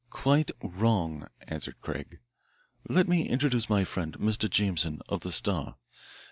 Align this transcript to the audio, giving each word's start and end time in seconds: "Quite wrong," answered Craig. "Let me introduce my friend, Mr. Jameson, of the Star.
"Quite 0.09 0.49
wrong," 0.63 1.27
answered 1.47 1.79
Craig. 1.79 2.17
"Let 2.89 3.07
me 3.07 3.29
introduce 3.29 3.69
my 3.69 3.83
friend, 3.83 4.17
Mr. 4.17 4.49
Jameson, 4.49 5.03
of 5.07 5.19
the 5.21 5.31
Star. 5.31 5.75